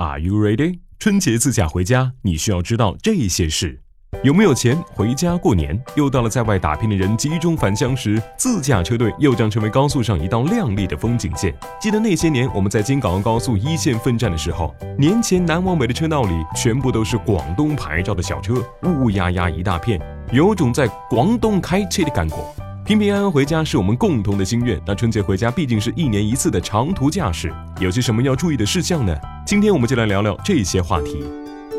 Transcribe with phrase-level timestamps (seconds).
[0.00, 0.78] Are you ready？
[0.98, 3.82] 春节自驾回家，你需要知道这些事：
[4.22, 5.78] 有没有钱回家过年？
[5.94, 11.54] 又到了在外打拼的人集中返乡时，自驾车队又将成为高速上一道亮丽的风景线。
[11.78, 18.54] 记得那些年我们在京港澳高速一线奋战的时候，年前南往北的车道里全部都是广东牌照的小车，
[18.84, 20.00] 乌乌压压一大片，
[20.32, 22.36] 有种在广东开车的感觉。
[22.90, 24.76] 平平安安回家是我们共同的心愿。
[24.84, 29.16] 那春节回家毕竟是一年一次的长途驾驶，有些什么要注意的事项呢？
[29.46, 31.22] 今天我们就来聊聊这些话题。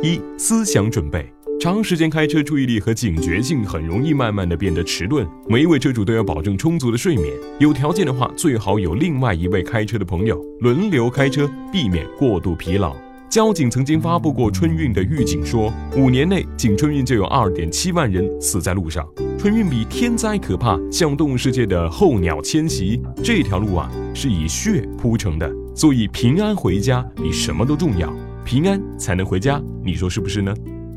[0.02, 1.29] 一、思想准备。
[1.60, 5.28] 长时间开车，注意力和警觉性很容易慢慢的变得迟钝。
[5.50, 7.28] 每一位车主都要保证充足的睡眠，
[7.59, 12.96] 有条件的话，最好有另外一位开车的朋友轮流开车，避免过度疲劳。
[13.29, 19.06] 交警曾经发布过春运的预警，说五年内仅春运就有二点七万人死在路上。
[19.41, 28.07] 春运比天灾可怕，像动物世界的候鸟迁徙，这条路啊是以血铺成的，所以平安回家比什么都重要，
[28.45, 30.54] 平安才能回家，你说是不是呢？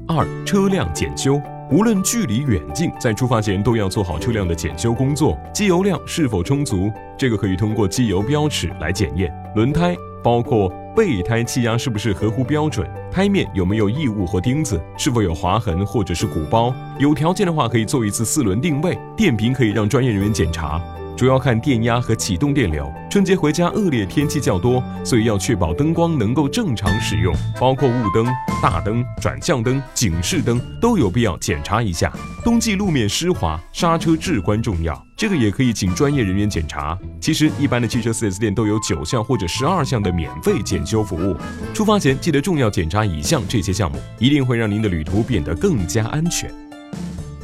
[0.06, 1.40] 二车辆检修，
[1.73, 10.72] 无论距离远近，在出发前都要做好车辆的检修工作，机油量是否充足，这个可以通过机油标尺来检验，轮胎包括。
[10.96, 12.88] 备胎气压是不是合乎标准？
[13.10, 14.80] 胎面有没有异物或钉子？
[14.96, 16.72] 是否有划痕或者是鼓包？
[17.00, 18.96] 有条件的话，可以做一次四轮定位。
[19.16, 20.80] 电瓶可以让专业人员检查。
[21.16, 22.93] 主要看电压和启动电流。
[23.09, 28.26] 春节回家恶劣天气较多，所以要确保灯光能够正常使用，包括雾灯、
[28.60, 32.12] 大灯、转向灯、警示灯都有必要检查一下。
[32.42, 36.98] 冬季路面湿滑，刹车至关重要，这个也可以请专业人员检查。
[37.20, 41.37] 其实一般的汽车 4S 店都有九项或者十二项的免费检修服务。
[41.73, 46.52] 出发前记得重要检查以上这些项目，一定会让您的旅途变得更加安全。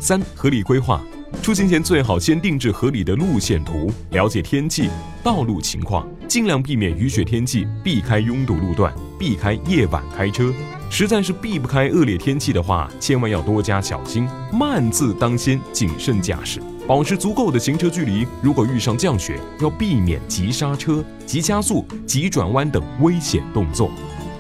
[0.01, 1.01] 三、合理规划。
[1.43, 4.91] 出行前最好先定制合理的路线图，了解天气、
[5.23, 10.53] 道路情况，尽量避免雨雪天气，避开拥堵路段，避开夜晚开车。
[10.91, 18.27] 实在是避不开恶劣天气的话，千万要多加小心，慢字当先，谨慎驾驶，保持足够的行车距离。
[18.43, 23.91] 如果遇上降雪，要避免急刹车、急加速、急转弯等危险动作。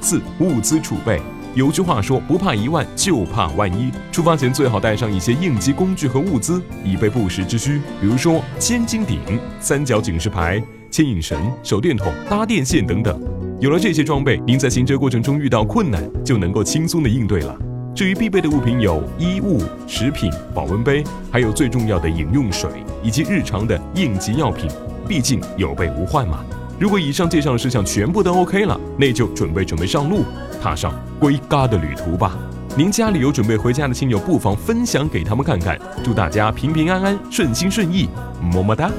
[0.02, 1.20] 四、物资储备。
[1.54, 3.90] 有句话说，不怕一万，就怕万一。
[4.12, 7.80] 出发前最好带上一些应急工具和物资，以备不时之需。
[8.00, 9.18] 比如说千斤顶、
[9.58, 10.62] 三角警示牌、
[10.92, 13.20] 牵引绳、手电筒、搭电线等等。
[13.58, 17.58] 有了这些装备，您在行车过程中遇到困难，就能够轻松的应对了。
[17.96, 22.70] 至于必备的物品有衣物、食品、保温杯，还有最重要的饮用水，
[23.02, 24.70] 以及日常的应急药品。
[25.08, 26.44] 毕竟有备无患嘛。
[26.78, 30.22] 如果以上介绍的事项全部都 OK 了，那就准备准备上路，
[30.62, 32.36] 踏上归家的旅途吧。
[32.76, 35.78] 您家里有准备回家的亲友，不妨分享给他们看看。
[36.02, 38.08] 祝大家平平安安、顺心顺意，
[38.40, 38.90] 么么哒。